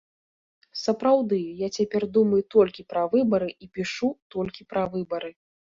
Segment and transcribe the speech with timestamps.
[0.83, 5.31] Сапраўды, я цяпер думаю толькі пра выбары і пішу толькі пра выбары.